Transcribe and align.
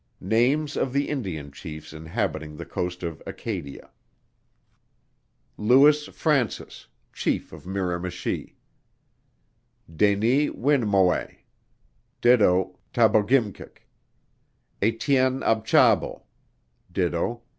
Names 0.23 0.75
of 0.77 0.93
the 0.93 1.09
Indian 1.09 1.51
Chiefs 1.51 1.93
inhabiting 1.93 2.57
the 2.57 2.65
coast 2.65 3.03
of 3.03 3.21
Acadia: 3.27 3.91
Louis 5.59 6.07
Frances, 6.07 6.87
Chief 7.13 7.53
of 7.53 7.67
Miramichi, 7.67 8.55
Denis 9.95 10.55
Winemowet, 10.55 11.35
do. 12.19 12.75
Tabogimkik, 12.95 13.87
Etienne 14.81 15.41
Abchabo, 15.43 16.23
do. 16.91 17.41